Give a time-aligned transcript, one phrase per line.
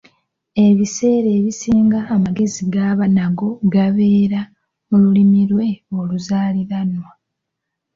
[0.67, 4.41] Ebiseera ebisinga amagezi g’aba nago gabeera
[4.87, 7.09] mu Lulimi lwe oluzaaliranwa.